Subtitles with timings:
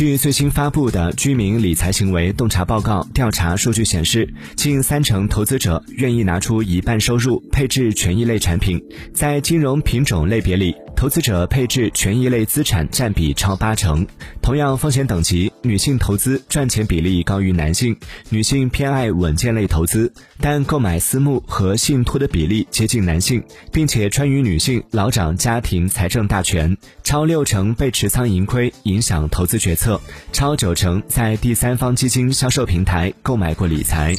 [0.00, 8.82] 据最新发布的居民理财行为洞察报告调查数据显示，近三成投资者愿意拿出一半收入配置权益类产品。
[9.12, 14.06] 在金融品种类别里，投资者配置权益类资产占比超八成。
[14.42, 17.96] 同样风险等级，女性投资赚钱比例高于男性，
[18.28, 29.98] 女性偏爱稳健类投资，但购买私募和信托的比例接近男性，并且川渝女性老掌家庭财政大权，超六成被持仓盈亏影响投资决策。
[30.32, 34.14] 超九成在第三方基金销售平台购买过理财。